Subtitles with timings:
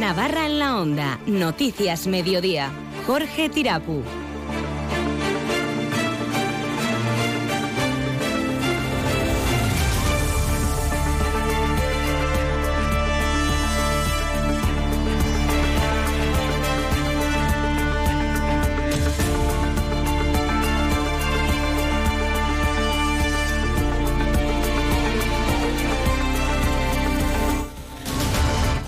[0.00, 1.20] Navarra en la Onda.
[1.26, 2.70] Noticias Mediodía.
[3.06, 4.02] Jorge Tirapu.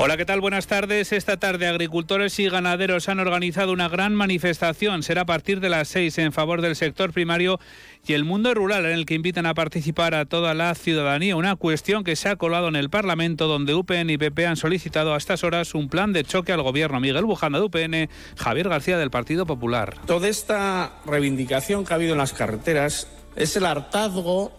[0.04, 0.40] Hola, ¿qué tal?
[0.40, 1.12] Buenas tardes.
[1.12, 5.04] Esta tarde agricultores y ganaderos han organizado una gran manifestación.
[5.04, 7.60] Será a partir de las seis en favor del sector primario
[8.04, 11.36] y el mundo rural en el que invitan a participar a toda la ciudadanía.
[11.36, 15.14] Una cuestión que se ha colado en el Parlamento donde UPN y PP han solicitado
[15.14, 16.98] a estas horas un plan de choque al gobierno.
[16.98, 19.98] Miguel Bujanda de UPN, Javier García del Partido Popular.
[20.04, 23.06] Toda esta reivindicación que ha habido en las carreteras
[23.36, 24.50] es el hartazgo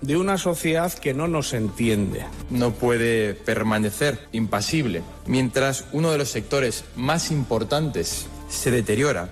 [0.00, 2.24] de una sociedad que no nos entiende.
[2.50, 9.30] No puede permanecer impasible mientras uno de los sectores más importantes se deteriora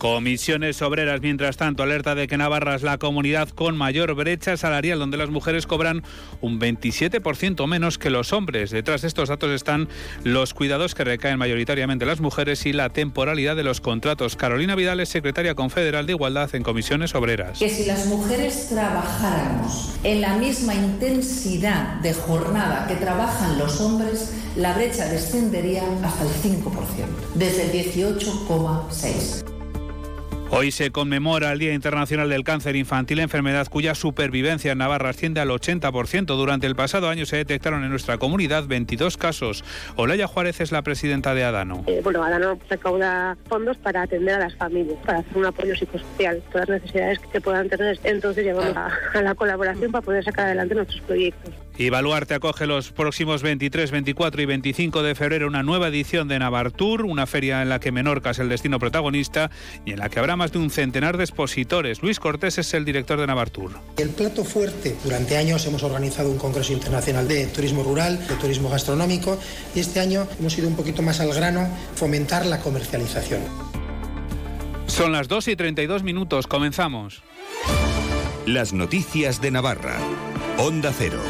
[0.00, 4.98] Comisiones Obreras, mientras tanto, alerta de que Navarra es la comunidad con mayor brecha salarial,
[4.98, 6.02] donde las mujeres cobran
[6.40, 8.70] un 27% menos que los hombres.
[8.70, 9.90] Detrás de estos datos están
[10.24, 14.36] los cuidados que recaen mayoritariamente las mujeres y la temporalidad de los contratos.
[14.36, 17.58] Carolina Vidal es secretaria confederal de Igualdad en Comisiones Obreras.
[17.58, 24.32] Que si las mujeres trabajáramos en la misma intensidad de jornada que trabajan los hombres,
[24.56, 26.64] la brecha descendería hasta el 5%,
[27.34, 29.49] desde el 18,6%.
[30.52, 35.40] Hoy se conmemora el Día Internacional del Cáncer Infantil, enfermedad cuya supervivencia en Navarra asciende
[35.40, 36.26] al 80%.
[36.26, 39.62] Durante el pasado año se detectaron en nuestra comunidad 22 casos.
[39.94, 41.84] Olaya Juárez es la presidenta de Adano.
[41.86, 46.42] Eh, bueno, Adano recauda fondos para atender a las familias, para hacer un apoyo psicosocial,
[46.50, 48.00] todas las necesidades que puedan tener.
[48.02, 51.54] Entonces llegamos a la colaboración para poder sacar adelante nuestros proyectos.
[51.78, 56.38] Y Baluarte acoge los próximos 23, 24 y 25 de febrero una nueva edición de
[56.38, 59.50] Navartur, una feria en la que Menorca es el destino protagonista
[59.86, 62.02] y en la que habrá más de un centenar de expositores.
[62.02, 63.72] Luis Cortés es el director de Navartur.
[63.96, 68.68] El plato fuerte, durante años hemos organizado un congreso internacional de turismo rural, de turismo
[68.68, 69.38] gastronómico
[69.74, 73.40] y este año hemos ido un poquito más al grano, fomentar la comercialización.
[74.86, 77.22] Son las 2 y 32 minutos, comenzamos.
[78.46, 79.98] Las noticias de Navarra.
[80.58, 81.20] Onda Cero.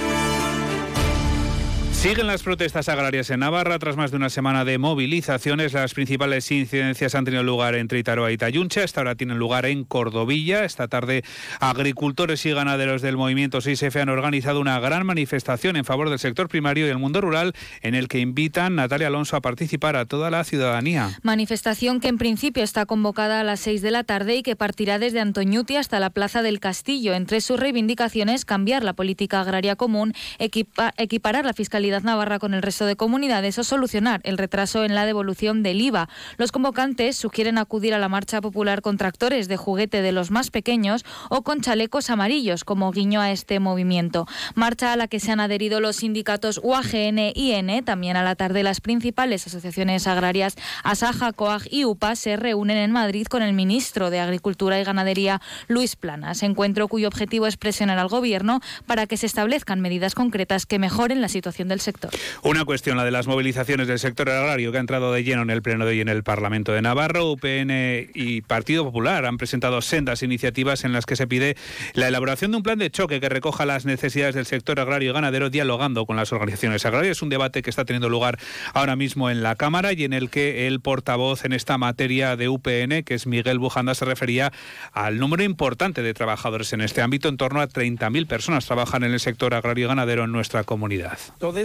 [2.01, 3.79] Siguen las protestas agrarias en Navarra.
[3.79, 8.33] Tras más de una semana de movilizaciones, las principales incidencias han tenido lugar entre Itaroa
[8.33, 8.83] y Tayuncha.
[8.83, 10.65] Esta hora tienen lugar en Cordovilla.
[10.65, 11.25] Esta tarde,
[11.61, 16.49] agricultores y ganaderos del movimiento 6F han organizado una gran manifestación en favor del sector
[16.49, 17.53] primario y el mundo rural,
[17.83, 21.19] en el que invitan Natalia Alonso a participar a toda la ciudadanía.
[21.23, 24.99] Manifestación que en principio está convocada a las 6 de la tarde y que partirá
[24.99, 27.13] desde Antoñuti hasta la Plaza del Castillo.
[27.13, 32.87] Entre sus reivindicaciones, cambiar la política agraria común, equiparar la fiscalidad Navarra con el resto
[32.87, 36.09] de comunidades o solucionar el retraso en la devolución del IVA.
[36.37, 40.51] Los convocantes sugieren acudir a la marcha popular con tractores de juguete de los más
[40.51, 44.27] pequeños o con chalecos amarillos como guiño a este movimiento.
[44.55, 47.83] Marcha a la que se han adherido los sindicatos UAGN y N.
[47.83, 52.93] También a la tarde las principales asociaciones agrarias Asaja, COAG y UPA se reúnen en
[52.93, 56.43] Madrid con el ministro de Agricultura y Ganadería Luis Planas.
[56.43, 61.21] Encuentro cuyo objetivo es presionar al gobierno para que se establezcan medidas concretas que mejoren
[61.21, 62.11] la situación del sector.
[62.43, 65.51] Una cuestión, la de las movilizaciones del sector agrario, que ha entrado de lleno en
[65.51, 67.23] el pleno de hoy en el Parlamento de Navarra.
[67.23, 71.57] UPN y Partido Popular han presentado sendas iniciativas en las que se pide
[71.95, 75.13] la elaboración de un plan de choque que recoja las necesidades del sector agrario y
[75.13, 77.19] ganadero, dialogando con las organizaciones agrarias.
[77.19, 78.39] Es un debate que está teniendo lugar
[78.75, 82.49] ahora mismo en la Cámara y en el que el portavoz en esta materia de
[82.49, 84.53] UPN, que es Miguel Bujanda, se refería
[84.93, 87.29] al número importante de trabajadores en este ámbito.
[87.29, 91.19] En torno a 30.000 personas trabajan en el sector agrario y ganadero en nuestra comunidad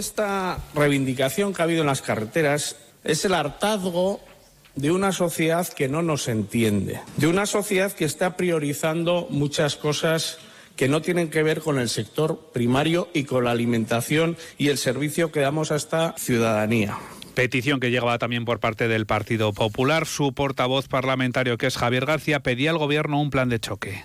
[0.06, 4.20] esta reivindicación que ha habido en las carreteras es el hartazgo
[4.76, 10.38] de una sociedad que no nos entiende, de una sociedad que está priorizando muchas cosas
[10.76, 14.78] que no tienen que ver con el sector primario y con la alimentación y el
[14.78, 16.98] servicio que damos a esta ciudadanía.
[17.34, 20.06] Petición que llegaba también por parte del Partido Popular.
[20.06, 24.04] Su portavoz parlamentario, que es Javier García, pedía al Gobierno un plan de choque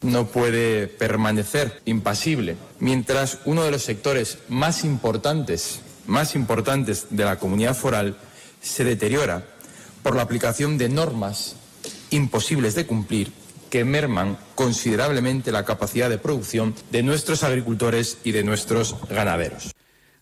[0.00, 7.38] no puede permanecer impasible mientras uno de los sectores más importantes, más importantes de la
[7.38, 8.16] comunidad foral
[8.60, 9.44] se deteriora
[10.02, 11.56] por la aplicación de normas
[12.10, 13.32] imposibles de cumplir
[13.70, 19.74] que merman considerablemente la capacidad de producción de nuestros agricultores y de nuestros ganaderos.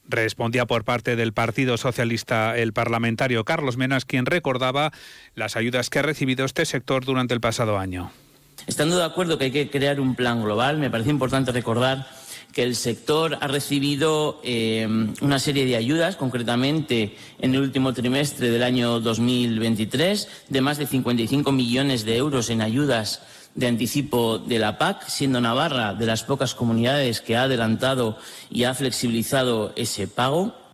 [0.08, 4.92] Respondía por parte del Partido Socialista el parlamentario Carlos Menas, quien recordaba
[5.34, 8.12] las ayudas que ha recibido este sector durante el pasado año.
[8.66, 12.08] Estando de acuerdo que hay que crear un plan global, me parece importante recordar
[12.52, 14.88] que el sector ha recibido eh,
[15.20, 20.86] una serie de ayudas, concretamente en el último trimestre del año 2023, de más de
[20.86, 23.22] 55 millones de euros en ayudas
[23.54, 28.18] de anticipo de la PAC, siendo Navarra de las pocas comunidades que ha adelantado
[28.50, 30.65] y ha flexibilizado ese pago.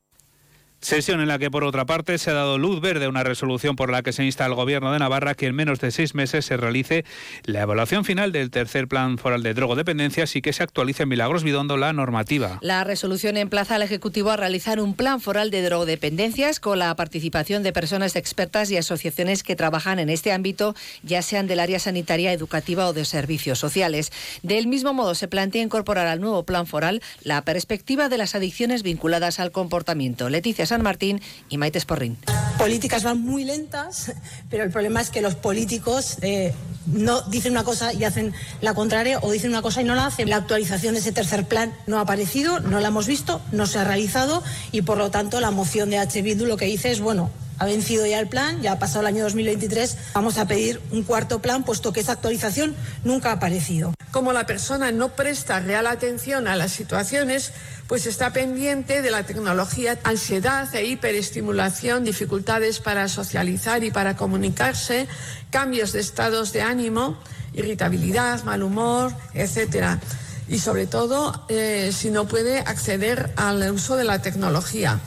[0.82, 3.76] Sesión en la que, por otra parte, se ha dado luz verde a una resolución
[3.76, 6.44] por la que se insta al Gobierno de Navarra que en menos de seis meses
[6.44, 7.04] se realice
[7.44, 11.44] la evaluación final del tercer Plan Foral de Drogodependencias y que se actualice en Milagros
[11.44, 12.58] Bidondo la normativa.
[12.62, 17.62] La resolución emplaza al Ejecutivo a realizar un Plan Foral de Drogodependencias con la participación
[17.62, 20.74] de personas expertas y asociaciones que trabajan en este ámbito,
[21.04, 24.10] ya sean del área sanitaria, educativa o de servicios sociales.
[24.42, 28.82] Del mismo modo, se plantea incorporar al nuevo Plan Foral la perspectiva de las adicciones
[28.82, 30.28] vinculadas al comportamiento.
[30.28, 31.20] Leticia San Martín
[31.50, 32.16] y Maite Sporrin.
[32.56, 34.12] Políticas van muy lentas,
[34.48, 36.54] pero el problema es que los políticos eh,
[36.86, 38.32] no dicen una cosa y hacen
[38.62, 40.30] la contraria o dicen una cosa y no la hacen.
[40.30, 43.80] La actualización de ese tercer plan no ha aparecido, no la hemos visto, no se
[43.80, 46.22] ha realizado y por lo tanto la moción de H.
[46.22, 47.30] Bildu lo que dice es, bueno,
[47.62, 51.04] ha vencido ya el plan, ya ha pasado el año 2023, vamos a pedir un
[51.04, 52.74] cuarto plan, puesto que esa actualización
[53.04, 53.94] nunca ha aparecido.
[54.10, 57.52] Como la persona no presta real atención a las situaciones,
[57.86, 65.06] pues está pendiente de la tecnología, ansiedad e hiperestimulación, dificultades para socializar y para comunicarse,
[65.50, 67.16] cambios de estados de ánimo,
[67.54, 70.00] irritabilidad, mal humor, etcétera.
[70.48, 74.98] Y sobre todo, eh, si no puede acceder al uso de la tecnología.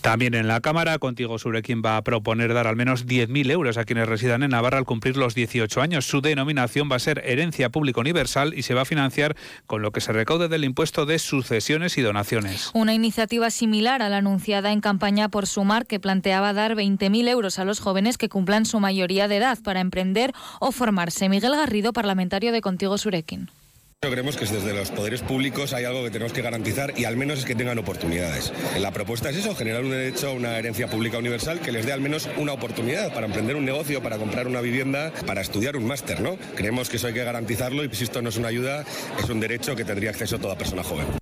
[0.00, 3.84] También en la Cámara, Contigo Surequín va a proponer dar al menos 10.000 euros a
[3.84, 6.06] quienes residan en Navarra al cumplir los 18 años.
[6.06, 9.36] Su denominación va a ser Herencia Pública Universal y se va a financiar
[9.66, 12.70] con lo que se recaude del impuesto de sucesiones y donaciones.
[12.72, 17.58] Una iniciativa similar a la anunciada en campaña por Sumar que planteaba dar 20.000 euros
[17.58, 21.28] a los jóvenes que cumplan su mayoría de edad para emprender o formarse.
[21.28, 23.50] Miguel Garrido, parlamentario de Contigo Surequín.
[24.02, 27.40] Creemos que desde los poderes públicos hay algo que tenemos que garantizar y al menos
[27.40, 28.50] es que tengan oportunidades.
[28.78, 31.92] La propuesta es eso, generar un derecho a una herencia pública universal que les dé
[31.92, 35.84] al menos una oportunidad para emprender un negocio, para comprar una vivienda, para estudiar un
[35.84, 36.38] máster, ¿no?
[36.56, 38.86] Creemos que eso hay que garantizarlo y si esto no es una ayuda,
[39.22, 41.19] es un derecho que tendría acceso toda persona joven.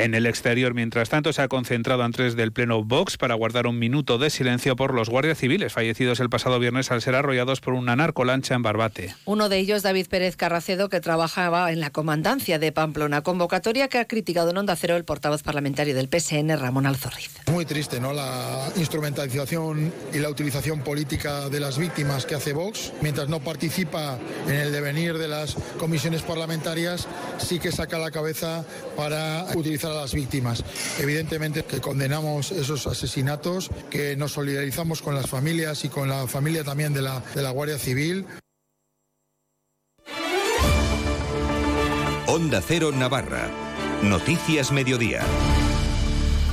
[0.00, 3.78] En el exterior, mientras tanto, se ha concentrado antes del Pleno Vox para guardar un
[3.78, 7.74] minuto de silencio por los guardias civiles fallecidos el pasado viernes al ser arrollados por
[7.74, 9.14] una narcolancha en Barbate.
[9.26, 13.98] Uno de ellos, David Pérez Carracedo, que trabajaba en la comandancia de Pamplona, convocatoria que
[13.98, 17.32] ha criticado en Onda Cero el portavoz parlamentario del PSN, Ramón Alzorriz.
[17.52, 18.14] Muy triste, ¿no?
[18.14, 24.18] La instrumentalización y la utilización política de las víctimas que hace Vox, mientras no participa
[24.46, 27.06] en el devenir de las comisiones parlamentarias,
[27.36, 28.64] sí que saca la cabeza
[28.96, 30.64] para utilizar a las víctimas.
[30.98, 36.64] Evidentemente que condenamos esos asesinatos, que nos solidarizamos con las familias y con la familia
[36.64, 38.26] también de la, de la Guardia Civil.
[42.26, 43.50] Onda Cero Navarra.
[44.02, 45.26] Noticias Mediodía.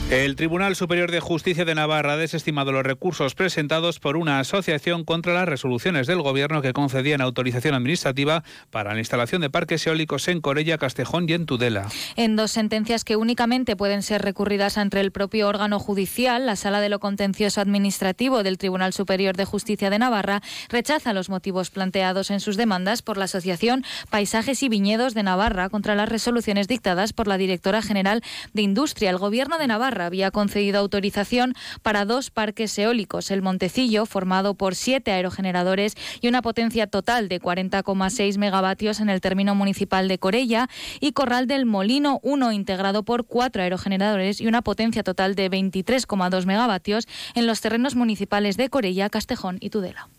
[0.10, 5.04] El Tribunal Superior de Justicia de Navarra ha desestimado los recursos presentados por una asociación
[5.04, 10.30] contra las resoluciones del Gobierno que concedían autorización administrativa para la instalación de parques eólicos
[10.30, 11.90] en Corella, Castejón y en Tudela.
[12.16, 16.80] En dos sentencias que únicamente pueden ser recurridas ante el propio órgano judicial, la Sala
[16.80, 22.32] de lo Contencioso Administrativo del Tribunal Superior de Justicia de Navarra rechaza los motivos planteados
[22.32, 27.12] en sus demandas por la Asociación Paisajes y Viñedos de Navarra contra las resoluciones dictadas
[27.12, 28.24] por la Directora General
[28.54, 29.10] de Industria.
[29.10, 34.76] El Gobierno de Navarra había concedido autorización para dos parques eólicos, el Montecillo, formado por
[34.76, 40.68] siete aerogeneradores y una potencia total de 40,6 megavatios en el término municipal de Corella,
[41.00, 46.46] y Corral del Molino 1, integrado por cuatro aerogeneradores y una potencia total de 23,2
[46.46, 50.10] megavatios en los terrenos municipales de Corella, Castejón y Tudela.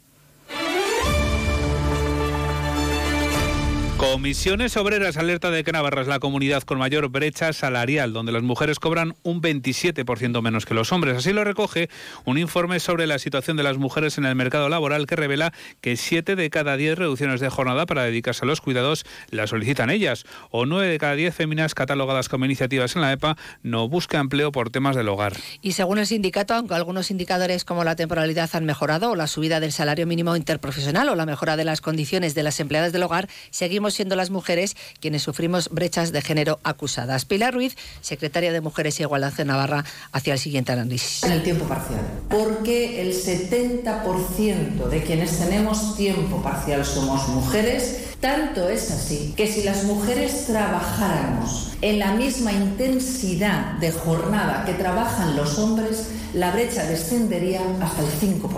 [3.99, 8.45] Comisiones Obreras alerta de que Navarra es la comunidad con mayor brecha salarial, donde las
[8.45, 11.17] mujeres cobran un 27% menos que los hombres.
[11.17, 11.91] Así lo recoge
[12.25, 15.97] un informe sobre la situación de las mujeres en el mercado laboral que revela que
[15.97, 20.27] 7 de cada 10 reducciones de jornada para dedicarse a los cuidados las solicitan ellas,
[20.51, 24.53] o 9 de cada 10 féminas catalogadas como iniciativas en la EPA no busca empleo
[24.53, 25.33] por temas del hogar.
[25.61, 29.73] Y según el sindicato, aunque algunos indicadores como la temporalidad han mejorado, la subida del
[29.73, 33.88] salario mínimo interprofesional o la mejora de las condiciones de las empleadas del hogar, seguimos
[33.91, 37.25] siendo las mujeres quienes sufrimos brechas de género acusadas.
[37.25, 41.23] Pilar Ruiz, secretaria de Mujeres y Igualdad de Navarra, hacia el siguiente análisis.
[41.25, 42.01] En el tiempo parcial.
[42.29, 49.63] Porque el 70% de quienes tenemos tiempo parcial somos mujeres, tanto es así que si
[49.63, 56.85] las mujeres trabajáramos en la misma intensidad de jornada que trabajan los hombres, la brecha
[56.85, 58.49] descendería hasta el 5%,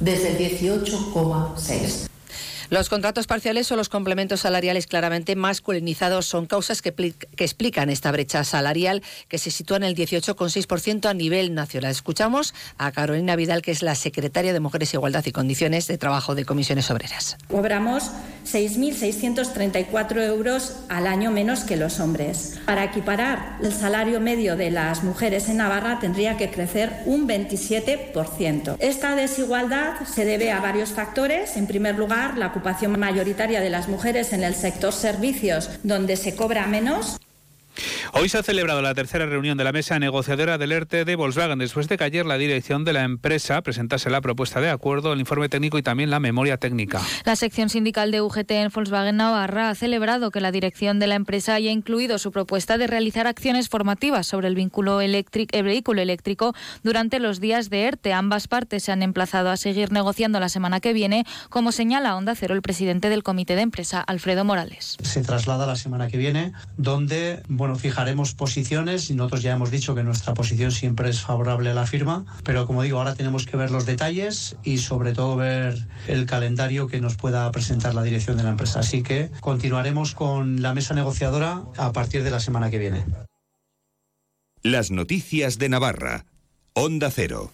[0.00, 2.05] desde el 18,6%.
[2.68, 8.10] Los contratos parciales o los complementos salariales claramente masculinizados son causas que, que explican esta
[8.10, 11.92] brecha salarial que se sitúa en el 18,6% a nivel nacional.
[11.92, 16.34] Escuchamos a Carolina Vidal, que es la secretaria de Mujeres, Igualdad y Condiciones de Trabajo
[16.34, 17.36] de Comisiones Obreras.
[17.48, 18.10] Cobramos
[18.46, 22.58] 6.634 euros al año menos que los hombres.
[22.64, 28.76] Para equiparar el salario medio de las mujeres en Navarra tendría que crecer un 27%.
[28.78, 31.56] Esta desigualdad se debe a varios factores.
[31.56, 36.34] En primer lugar, la ocupación mayoritaria de las mujeres en el sector servicios, donde se
[36.34, 37.18] cobra menos.
[38.18, 41.58] Hoy se ha celebrado la tercera reunión de la mesa negociadora del ERTE de Volkswagen,
[41.58, 45.20] después de que ayer la dirección de la empresa presentase la propuesta de acuerdo, el
[45.20, 47.02] informe técnico y también la memoria técnica.
[47.26, 51.14] La sección sindical de UGT en Volkswagen Navarra ha celebrado que la dirección de la
[51.14, 55.24] empresa haya incluido su propuesta de realizar acciones formativas sobre el, vínculo el
[55.62, 58.14] vehículo eléctrico durante los días de ERTE.
[58.14, 62.34] Ambas partes se han emplazado a seguir negociando la semana que viene, como señala Onda
[62.34, 64.96] Cero el presidente del comité de empresa, Alfredo Morales.
[65.02, 69.96] Se traslada la semana que viene, donde, bueno, fijaremos posiciones y nosotros ya hemos dicho
[69.96, 73.56] que nuestra posición siempre es favorable a la firma, pero como digo, ahora tenemos que
[73.56, 78.36] ver los detalles y sobre todo ver el calendario que nos pueda presentar la dirección
[78.36, 78.78] de la empresa.
[78.78, 83.04] Así que continuaremos con la mesa negociadora a partir de la semana que viene.
[84.62, 86.26] Las noticias de Navarra.
[86.74, 87.50] Onda Cero.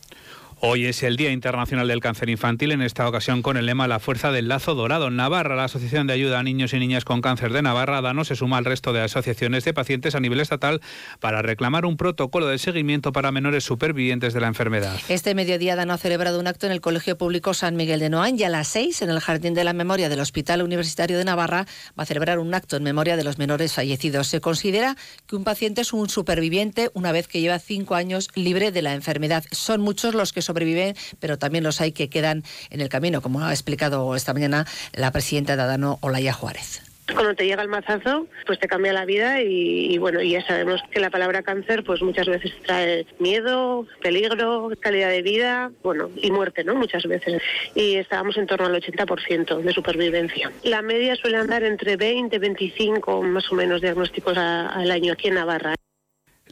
[0.65, 3.99] Hoy es el Día Internacional del Cáncer Infantil, en esta ocasión con el lema La
[3.99, 5.11] Fuerza del Lazo Dorado.
[5.11, 8.37] Navarra, la Asociación de Ayuda a Niños y Niñas con Cáncer de Navarra, DANO, se
[8.37, 10.81] suma al resto de asociaciones de pacientes a nivel estatal
[11.19, 15.01] para reclamar un protocolo de seguimiento para menores supervivientes de la enfermedad.
[15.09, 18.39] Este mediodía DANO ha celebrado un acto en el Colegio Público San Miguel de Noán
[18.39, 21.67] y a las seis, en el Jardín de la Memoria del Hospital Universitario de Navarra,
[21.99, 24.29] va a celebrar un acto en memoria de los menores fallecidos.
[24.29, 28.71] Se considera que un paciente es un superviviente una vez que lleva cinco años libre
[28.71, 29.43] de la enfermedad.
[29.51, 33.43] Son muchos los que sobreviven, pero también los hay que quedan en el camino, como
[33.43, 36.83] ha explicado esta mañana la presidenta de Adano, Olaya Juárez
[37.15, 40.81] cuando te llega el mazazo, pues te cambia la vida y, bueno, y ya sabemos
[40.91, 46.31] que la palabra cáncer pues muchas veces trae miedo, peligro, calidad de vida, bueno, y
[46.31, 46.75] muerte, ¿no?
[46.75, 47.43] Muchas veces.
[47.75, 50.53] Y estábamos en torno al 80% de supervivencia.
[50.63, 55.35] La media suele andar entre 20 25 más o menos diagnósticos al año aquí en
[55.35, 55.75] Navarra.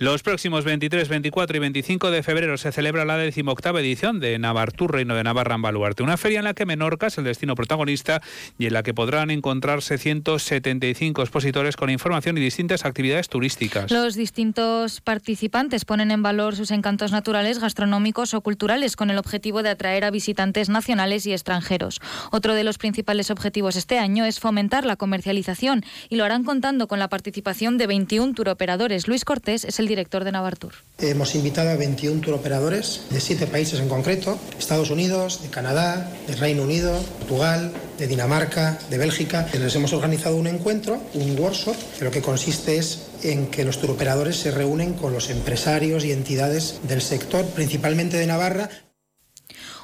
[0.01, 4.95] Los próximos 23, 24 y 25 de febrero se celebra la decimoctava edición de Navartur
[4.95, 8.23] Reino de Navarra en Baluarte, una feria en la que Menorca es el destino protagonista
[8.59, 13.91] y en la que podrán encontrarse 175 expositores con información y distintas actividades turísticas.
[13.91, 19.63] Los distintos participantes ponen en valor sus encantos naturales, gastronómicos o culturales con el objetivo
[19.63, 22.01] de atraer a visitantes nacionales y extranjeros.
[22.33, 26.89] Otro de los principales objetivos este año es fomentar la comercialización y lo harán contando
[26.89, 29.07] con la participación de 21 turoperadores.
[29.07, 30.73] Luis Cortés es el director de Navartur.
[30.99, 36.37] Hemos invitado a 21 turoperadores de siete países en concreto, Estados Unidos, de Canadá, de
[36.37, 39.47] Reino Unido, Portugal, de Dinamarca, de Bélgica.
[39.53, 43.81] Les hemos organizado un encuentro, un workshop, que lo que consiste es en que los
[43.81, 48.71] turoperadores se reúnen con los empresarios y entidades del sector, principalmente de Navarra,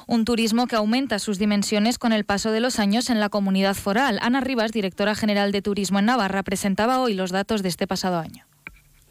[0.07, 3.75] un turismo que aumenta sus dimensiones con el paso de los años en la comunidad
[3.75, 4.19] foral.
[4.21, 8.17] Ana Rivas, directora general de Turismo en Navarra, presentaba hoy los datos de este pasado
[8.17, 8.45] año.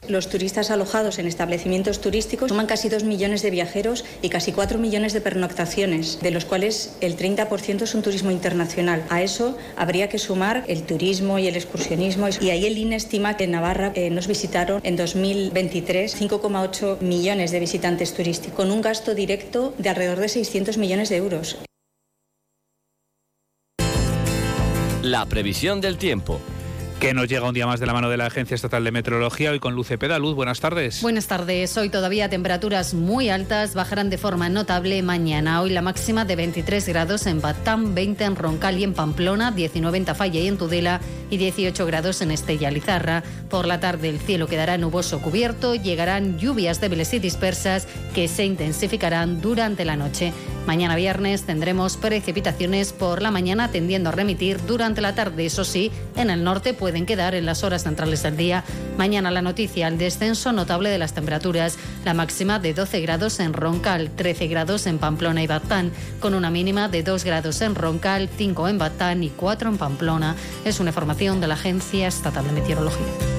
[0.08, 4.78] Los turistas alojados en establecimientos turísticos suman casi 2 millones de viajeros y casi 4
[4.78, 9.04] millones de pernoctaciones, de los cuales el 30% es un turismo internacional.
[9.08, 12.28] A eso habría que sumar el turismo y el excursionismo.
[12.40, 17.50] Y ahí el INE estima que en Navarra eh, nos visitaron en 2023 5,8 millones
[17.50, 21.58] de visitantes turísticos, con un gasto directo de alrededor de 600 millones de euros.
[25.02, 26.40] La previsión del tiempo
[27.00, 29.50] que nos llega un día más de la mano de la Agencia Estatal de Meteorología,
[29.50, 30.34] hoy con Luce Pedaluz.
[30.34, 31.02] Buenas tardes.
[31.02, 31.76] Buenas tardes.
[31.76, 35.60] Hoy todavía temperaturas muy altas bajarán de forma notable mañana.
[35.60, 39.98] Hoy la máxima de 23 grados en Batán, 20 en Roncal y en Pamplona, 19
[39.98, 41.00] en Tafalla y en Tudela
[41.30, 43.22] y 18 grados en Estella Lizarra.
[43.50, 48.44] Por la tarde el cielo quedará nuboso cubierto, llegarán lluvias débiles y dispersas que se
[48.44, 50.32] intensificarán durante la noche.
[50.66, 55.46] Mañana viernes tendremos precipitaciones por la mañana tendiendo a remitir durante la tarde.
[55.46, 58.64] Eso sí, en el norte pueden quedar en las horas centrales del día.
[58.99, 61.78] Mañana la noticia, el descenso notable de las temperaturas.
[62.04, 66.50] La máxima de 12 grados en Roncal, 13 grados en Pamplona y Batán, con una
[66.50, 70.35] mínima de 2 grados en Roncal, 5 en Batán y 4 en Pamplona.
[70.64, 73.36] Es una información de la Agencia Estatal de Meteorología.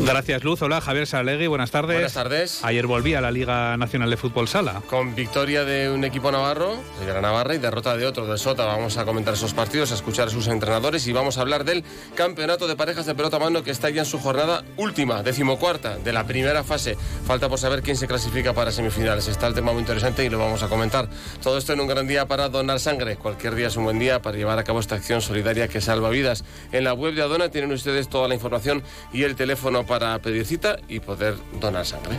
[0.00, 0.60] Gracias, Luz.
[0.62, 1.94] Hola, Javier Salegui, buenas tardes.
[1.94, 2.64] Buenas tardes.
[2.64, 4.82] Ayer volví a la Liga Nacional de Fútbol Sala.
[4.88, 8.66] Con victoria de un equipo navarro, de Gran Navarra, y derrota de otro, del Sota.
[8.66, 11.84] Vamos a comentar esos partidos, a escuchar a sus entrenadores y vamos a hablar del
[12.14, 16.12] campeonato de parejas de pelota mano que está ya en su jornada última, decimocuarta, de
[16.12, 16.96] la primera fase.
[17.26, 19.28] Falta por saber quién se clasifica para semifinales.
[19.28, 21.08] Está el tema muy interesante y lo vamos a comentar.
[21.42, 23.16] Todo esto en un gran día para donar sangre.
[23.16, 26.10] Cualquier día es un buen día para llevar a cabo esta acción solidaria que salva
[26.10, 26.44] vidas.
[26.72, 28.82] En la web de Adona tienen ustedes toda la información
[29.12, 29.36] y el
[29.82, 32.18] teléfono para pedir cita y poder donar sangre.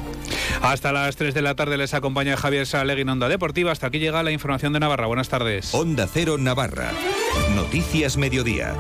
[0.62, 3.72] Hasta las 3 de la tarde les acompaña Javier Salegui en Onda Deportiva.
[3.72, 5.08] Hasta aquí llega la información de Navarra.
[5.08, 5.74] Buenas tardes.
[5.74, 6.92] Onda Cero Navarra.
[7.56, 8.76] Noticias Mediodía.